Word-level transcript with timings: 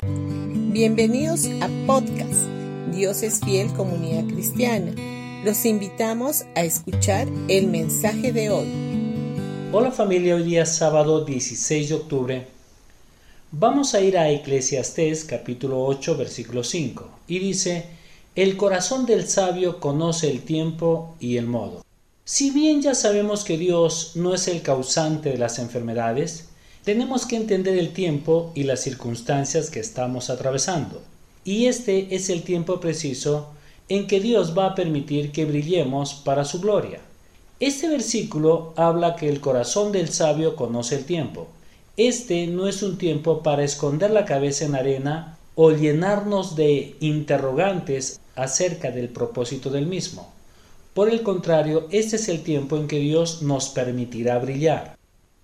Bienvenidos 0.00 1.46
a 1.60 1.68
podcast 1.88 2.46
Dios 2.92 3.24
es 3.24 3.40
fiel 3.40 3.72
comunidad 3.72 4.32
cristiana. 4.32 4.94
Los 5.44 5.64
invitamos 5.64 6.44
a 6.54 6.62
escuchar 6.62 7.26
el 7.48 7.66
mensaje 7.66 8.32
de 8.32 8.48
hoy. 8.48 8.68
Hola 9.72 9.90
familia, 9.90 10.36
hoy 10.36 10.44
día 10.44 10.66
sábado 10.66 11.24
16 11.24 11.88
de 11.88 11.94
octubre. 11.96 12.46
Vamos 13.50 13.94
a 13.94 14.00
ir 14.00 14.16
a 14.16 14.30
Eclesiastés 14.30 15.24
capítulo 15.24 15.84
8 15.84 16.16
versículo 16.16 16.62
5 16.62 17.10
y 17.26 17.40
dice, 17.40 17.86
el 18.36 18.56
corazón 18.56 19.04
del 19.04 19.26
sabio 19.26 19.80
conoce 19.80 20.30
el 20.30 20.42
tiempo 20.42 21.16
y 21.18 21.38
el 21.38 21.48
modo. 21.48 21.84
Si 22.24 22.52
bien 22.52 22.82
ya 22.82 22.94
sabemos 22.94 23.42
que 23.42 23.58
Dios 23.58 24.12
no 24.14 24.32
es 24.32 24.46
el 24.46 24.62
causante 24.62 25.30
de 25.30 25.38
las 25.38 25.58
enfermedades, 25.58 26.50
tenemos 26.84 27.26
que 27.26 27.36
entender 27.36 27.78
el 27.78 27.92
tiempo 27.92 28.52
y 28.54 28.64
las 28.64 28.80
circunstancias 28.80 29.70
que 29.70 29.80
estamos 29.80 30.30
atravesando. 30.30 31.02
Y 31.44 31.66
este 31.66 32.14
es 32.14 32.30
el 32.30 32.42
tiempo 32.42 32.80
preciso 32.80 33.50
en 33.88 34.06
que 34.06 34.20
Dios 34.20 34.56
va 34.56 34.66
a 34.66 34.74
permitir 34.74 35.32
que 35.32 35.44
brillemos 35.44 36.14
para 36.14 36.44
su 36.44 36.60
gloria. 36.60 37.00
Este 37.60 37.88
versículo 37.88 38.72
habla 38.76 39.16
que 39.16 39.28
el 39.28 39.40
corazón 39.40 39.92
del 39.92 40.10
sabio 40.10 40.56
conoce 40.56 40.96
el 40.96 41.04
tiempo. 41.04 41.48
Este 41.96 42.46
no 42.46 42.68
es 42.68 42.82
un 42.82 42.98
tiempo 42.98 43.42
para 43.42 43.64
esconder 43.64 44.10
la 44.10 44.24
cabeza 44.24 44.64
en 44.64 44.74
arena 44.74 45.38
o 45.56 45.72
llenarnos 45.72 46.54
de 46.54 46.94
interrogantes 47.00 48.20
acerca 48.36 48.92
del 48.92 49.08
propósito 49.08 49.70
del 49.70 49.86
mismo. 49.86 50.32
Por 50.94 51.08
el 51.08 51.22
contrario, 51.22 51.88
este 51.90 52.16
es 52.16 52.28
el 52.28 52.42
tiempo 52.42 52.76
en 52.76 52.86
que 52.86 52.98
Dios 52.98 53.42
nos 53.42 53.68
permitirá 53.70 54.38
brillar. 54.38 54.97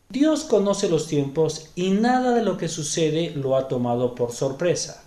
Dios 0.09 0.45
conoce 0.45 0.89
los 0.89 1.09
tiempos 1.09 1.71
y 1.75 1.91
nada 1.91 2.35
de 2.35 2.43
lo 2.43 2.57
que 2.57 2.69
sucede 2.69 3.33
lo 3.35 3.57
ha 3.57 3.69
tomado 3.69 4.15
por 4.15 4.33
sorpresa. 4.33 5.03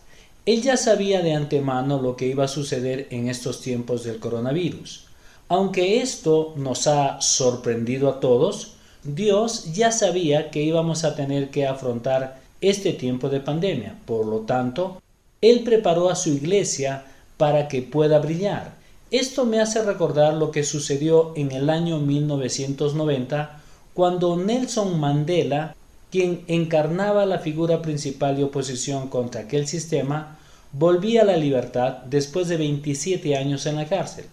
Él 0.46 0.62
ya 0.62 0.78
sabía 0.78 1.22
de 1.22 1.34
antemano 1.34 2.02
lo 2.02 2.16
que 2.16 2.28
iba 2.28 2.46
a 2.46 2.50
suceder 2.50 3.08
en 3.12 3.30
estos 3.30 3.62
tiempos 3.62 4.04
del 4.04 4.20
coronavirus. 4.20 5.06
Aunque 5.50 6.02
esto 6.02 6.54
nos 6.58 6.88
ha 6.88 7.22
sorprendido 7.22 8.10
a 8.10 8.20
todos, 8.20 8.74
Dios 9.04 9.74
ya 9.74 9.92
sabía 9.92 10.52
que 10.52 10.64
íbamos 10.64 11.04
a 11.04 11.16
tener 11.16 11.52
que 11.52 11.68
afrontar 11.68 12.40
este 12.60 12.94
tiempo 12.94 13.30
de 13.30 13.40
pandemia. 13.40 13.96
Por 14.06 14.26
lo 14.26 14.40
tanto, 14.40 15.02
Él 15.42 15.64
preparó 15.64 16.10
a 16.10 16.16
su 16.16 16.30
iglesia 16.30 17.06
para 17.38 17.68
que 17.68 17.82
pueda 17.82 18.20
brillar. 18.20 18.74
Esto 19.12 19.46
me 19.46 19.62
hace 19.62 19.84
recordar 19.84 20.34
lo 20.34 20.52
que 20.52 20.64
sucedió 20.64 21.32
en 21.38 21.52
el 21.52 21.70
año 21.70 22.00
1990 22.00 23.62
cuando 23.98 24.38
Nelson 24.38 25.00
Mandela, 25.00 25.76
quien 26.12 26.44
encarnaba 26.46 27.26
la 27.26 27.40
figura 27.40 27.82
principal 27.82 28.38
de 28.38 28.44
oposición 28.44 29.08
contra 29.08 29.42
aquel 29.42 29.66
sistema, 29.66 30.38
volvía 30.72 31.24
a 31.24 31.26
la 31.26 31.36
libertad 31.36 32.04
después 32.06 32.48
de 32.48 32.58
27 32.58 33.36
años 33.36 33.66
en 33.66 33.76
la 33.76 33.88
cárcel. 33.88 34.26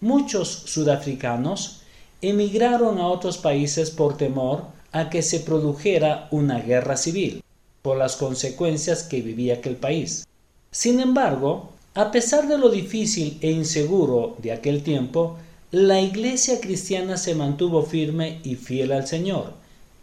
Muchos 0.00 0.48
sudafricanos 0.48 1.82
emigraron 2.20 2.98
a 2.98 3.06
otros 3.06 3.38
países 3.38 3.92
por 3.92 4.16
temor 4.16 4.64
a 4.90 5.08
que 5.08 5.22
se 5.22 5.38
produjera 5.38 6.26
una 6.32 6.58
guerra 6.58 6.96
civil, 6.96 7.44
por 7.82 7.96
las 7.96 8.16
consecuencias 8.16 9.04
que 9.04 9.22
vivía 9.22 9.54
aquel 9.54 9.76
país. 9.76 10.26
Sin 10.72 10.98
embargo, 10.98 11.70
a 11.94 12.10
pesar 12.10 12.48
de 12.48 12.58
lo 12.58 12.70
difícil 12.70 13.38
e 13.40 13.52
inseguro 13.52 14.34
de 14.42 14.50
aquel 14.50 14.82
tiempo, 14.82 15.36
la 15.72 16.00
iglesia 16.00 16.60
cristiana 16.60 17.16
se 17.16 17.34
mantuvo 17.34 17.82
firme 17.82 18.38
y 18.44 18.54
fiel 18.54 18.92
al 18.92 19.08
Señor. 19.08 19.52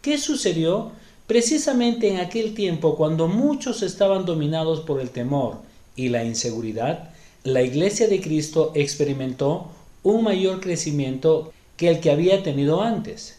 ¿Qué 0.02 0.18
sucedió? 0.18 0.92
Precisamente 1.26 2.10
en 2.10 2.18
aquel 2.18 2.52
tiempo, 2.54 2.96
cuando 2.96 3.28
muchos 3.28 3.82
estaban 3.82 4.26
dominados 4.26 4.80
por 4.80 5.00
el 5.00 5.08
temor 5.08 5.62
y 5.96 6.10
la 6.10 6.22
inseguridad, 6.22 7.14
la 7.44 7.62
iglesia 7.62 8.08
de 8.08 8.20
Cristo 8.20 8.72
experimentó 8.74 9.70
un 10.02 10.22
mayor 10.22 10.60
crecimiento 10.60 11.50
que 11.78 11.88
el 11.88 12.00
que 12.00 12.10
había 12.10 12.42
tenido 12.42 12.82
antes. 12.82 13.38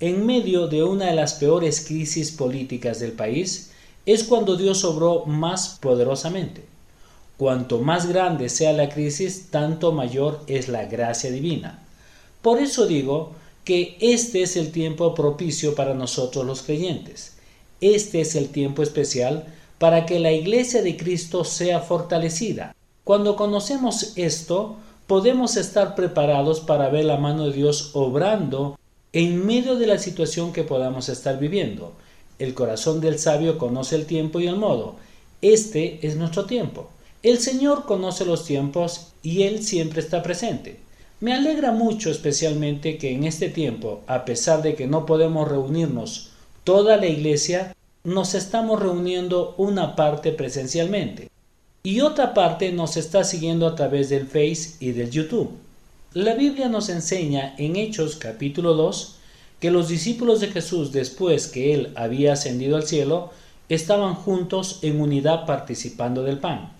En 0.00 0.26
medio 0.26 0.66
de 0.66 0.82
una 0.82 1.06
de 1.06 1.14
las 1.14 1.34
peores 1.34 1.84
crisis 1.86 2.32
políticas 2.32 2.98
del 2.98 3.12
país, 3.12 3.70
es 4.06 4.24
cuando 4.24 4.56
Dios 4.56 4.82
obró 4.82 5.24
más 5.24 5.78
poderosamente. 5.80 6.64
Cuanto 7.40 7.78
más 7.78 8.06
grande 8.06 8.50
sea 8.50 8.74
la 8.74 8.90
crisis, 8.90 9.46
tanto 9.50 9.92
mayor 9.92 10.40
es 10.46 10.68
la 10.68 10.84
gracia 10.84 11.30
divina. 11.30 11.78
Por 12.42 12.58
eso 12.58 12.86
digo 12.86 13.32
que 13.64 13.96
este 13.98 14.42
es 14.42 14.56
el 14.56 14.72
tiempo 14.72 15.14
propicio 15.14 15.74
para 15.74 15.94
nosotros 15.94 16.44
los 16.44 16.60
creyentes. 16.60 17.38
Este 17.80 18.20
es 18.20 18.34
el 18.34 18.50
tiempo 18.50 18.82
especial 18.82 19.46
para 19.78 20.04
que 20.04 20.20
la 20.20 20.32
iglesia 20.32 20.82
de 20.82 20.98
Cristo 20.98 21.44
sea 21.44 21.80
fortalecida. 21.80 22.76
Cuando 23.04 23.36
conocemos 23.36 24.12
esto, 24.16 24.76
podemos 25.06 25.56
estar 25.56 25.94
preparados 25.94 26.60
para 26.60 26.90
ver 26.90 27.06
la 27.06 27.16
mano 27.16 27.46
de 27.46 27.54
Dios 27.54 27.92
obrando 27.94 28.78
en 29.14 29.46
medio 29.46 29.76
de 29.76 29.86
la 29.86 29.96
situación 29.96 30.52
que 30.52 30.64
podamos 30.64 31.08
estar 31.08 31.38
viviendo. 31.38 31.94
El 32.38 32.52
corazón 32.52 33.00
del 33.00 33.18
sabio 33.18 33.56
conoce 33.56 33.96
el 33.96 34.04
tiempo 34.04 34.40
y 34.40 34.46
el 34.46 34.56
modo. 34.56 34.96
Este 35.40 36.06
es 36.06 36.16
nuestro 36.16 36.44
tiempo. 36.44 36.90
El 37.22 37.38
Señor 37.38 37.84
conoce 37.84 38.24
los 38.24 38.46
tiempos 38.46 39.08
y 39.22 39.42
Él 39.42 39.62
siempre 39.62 40.00
está 40.00 40.22
presente. 40.22 40.80
Me 41.20 41.34
alegra 41.34 41.70
mucho 41.70 42.10
especialmente 42.10 42.96
que 42.96 43.12
en 43.12 43.24
este 43.24 43.50
tiempo, 43.50 44.00
a 44.06 44.24
pesar 44.24 44.62
de 44.62 44.74
que 44.74 44.86
no 44.86 45.04
podemos 45.04 45.46
reunirnos 45.46 46.30
toda 46.64 46.96
la 46.96 47.06
iglesia, 47.06 47.76
nos 48.04 48.34
estamos 48.34 48.80
reuniendo 48.80 49.54
una 49.58 49.96
parte 49.96 50.32
presencialmente 50.32 51.28
y 51.82 52.00
otra 52.00 52.32
parte 52.32 52.72
nos 52.72 52.96
está 52.96 53.22
siguiendo 53.22 53.66
a 53.66 53.74
través 53.74 54.08
del 54.08 54.26
Face 54.26 54.76
y 54.80 54.92
del 54.92 55.10
YouTube. 55.10 55.50
La 56.14 56.32
Biblia 56.32 56.70
nos 56.70 56.88
enseña 56.88 57.54
en 57.58 57.76
Hechos 57.76 58.16
capítulo 58.16 58.72
2 58.72 59.16
que 59.60 59.70
los 59.70 59.88
discípulos 59.88 60.40
de 60.40 60.48
Jesús 60.48 60.90
después 60.90 61.48
que 61.48 61.74
él 61.74 61.92
había 61.96 62.32
ascendido 62.32 62.76
al 62.76 62.86
cielo 62.86 63.30
estaban 63.68 64.14
juntos 64.14 64.78
en 64.80 65.02
unidad 65.02 65.44
participando 65.44 66.22
del 66.22 66.38
pan. 66.38 66.79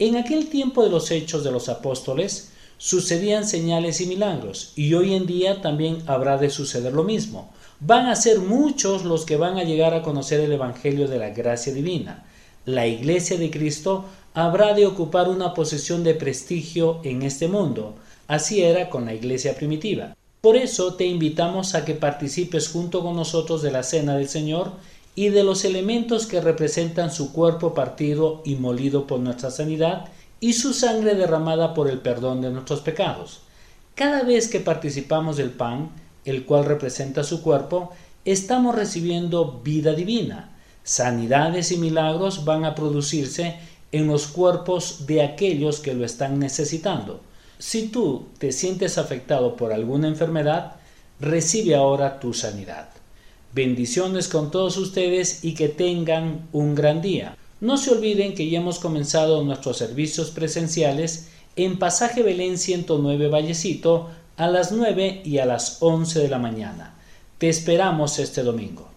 En 0.00 0.16
aquel 0.16 0.46
tiempo 0.48 0.84
de 0.84 0.90
los 0.90 1.10
hechos 1.10 1.42
de 1.42 1.50
los 1.50 1.68
apóstoles 1.68 2.52
sucedían 2.76 3.44
señales 3.44 4.00
y 4.00 4.06
milagros, 4.06 4.72
y 4.76 4.94
hoy 4.94 5.14
en 5.14 5.26
día 5.26 5.60
también 5.60 5.98
habrá 6.06 6.38
de 6.38 6.50
suceder 6.50 6.92
lo 6.92 7.02
mismo. 7.02 7.50
Van 7.80 8.06
a 8.06 8.14
ser 8.14 8.38
muchos 8.38 9.04
los 9.04 9.24
que 9.24 9.36
van 9.36 9.58
a 9.58 9.64
llegar 9.64 9.94
a 9.94 10.02
conocer 10.02 10.38
el 10.38 10.52
Evangelio 10.52 11.08
de 11.08 11.18
la 11.18 11.30
gracia 11.30 11.74
divina. 11.74 12.24
La 12.64 12.86
iglesia 12.86 13.38
de 13.38 13.50
Cristo 13.50 14.04
habrá 14.34 14.72
de 14.72 14.86
ocupar 14.86 15.28
una 15.28 15.52
posición 15.52 16.04
de 16.04 16.14
prestigio 16.14 17.00
en 17.02 17.22
este 17.22 17.48
mundo. 17.48 17.96
Así 18.28 18.62
era 18.62 18.90
con 18.90 19.04
la 19.04 19.14
iglesia 19.14 19.56
primitiva. 19.56 20.16
Por 20.40 20.54
eso 20.54 20.94
te 20.94 21.06
invitamos 21.06 21.74
a 21.74 21.84
que 21.84 21.94
participes 21.94 22.68
junto 22.68 23.02
con 23.02 23.16
nosotros 23.16 23.62
de 23.62 23.72
la 23.72 23.82
cena 23.82 24.16
del 24.16 24.28
Señor 24.28 24.70
y 25.18 25.30
de 25.30 25.42
los 25.42 25.64
elementos 25.64 26.26
que 26.26 26.40
representan 26.40 27.10
su 27.10 27.32
cuerpo 27.32 27.74
partido 27.74 28.40
y 28.44 28.54
molido 28.54 29.08
por 29.08 29.18
nuestra 29.18 29.50
sanidad 29.50 30.04
y 30.38 30.52
su 30.52 30.72
sangre 30.72 31.16
derramada 31.16 31.74
por 31.74 31.90
el 31.90 31.98
perdón 31.98 32.40
de 32.40 32.50
nuestros 32.50 32.82
pecados. 32.82 33.40
Cada 33.96 34.22
vez 34.22 34.46
que 34.46 34.60
participamos 34.60 35.36
del 35.36 35.50
pan, 35.50 35.90
el 36.24 36.44
cual 36.44 36.66
representa 36.66 37.24
su 37.24 37.42
cuerpo, 37.42 37.90
estamos 38.24 38.76
recibiendo 38.76 39.60
vida 39.64 39.92
divina. 39.92 40.56
Sanidades 40.84 41.72
y 41.72 41.78
milagros 41.78 42.44
van 42.44 42.64
a 42.64 42.76
producirse 42.76 43.56
en 43.90 44.06
los 44.06 44.28
cuerpos 44.28 45.04
de 45.08 45.24
aquellos 45.24 45.80
que 45.80 45.94
lo 45.94 46.04
están 46.04 46.38
necesitando. 46.38 47.22
Si 47.58 47.88
tú 47.88 48.26
te 48.38 48.52
sientes 48.52 48.98
afectado 48.98 49.56
por 49.56 49.72
alguna 49.72 50.06
enfermedad, 50.06 50.76
recibe 51.18 51.74
ahora 51.74 52.20
tu 52.20 52.32
sanidad. 52.32 52.97
Bendiciones 53.54 54.28
con 54.28 54.50
todos 54.50 54.76
ustedes 54.76 55.42
y 55.42 55.54
que 55.54 55.68
tengan 55.68 56.46
un 56.52 56.74
gran 56.74 57.00
día. 57.00 57.36
No 57.60 57.76
se 57.76 57.90
olviden 57.90 58.34
que 58.34 58.48
ya 58.48 58.58
hemos 58.58 58.78
comenzado 58.78 59.42
nuestros 59.42 59.78
servicios 59.78 60.30
presenciales 60.30 61.28
en 61.56 61.78
Pasaje 61.78 62.22
Belén 62.22 62.58
109 62.58 63.28
Vallecito 63.28 64.10
a 64.36 64.48
las 64.48 64.70
9 64.70 65.22
y 65.24 65.38
a 65.38 65.46
las 65.46 65.78
11 65.80 66.20
de 66.20 66.28
la 66.28 66.38
mañana. 66.38 66.94
Te 67.38 67.48
esperamos 67.48 68.18
este 68.18 68.42
domingo. 68.42 68.88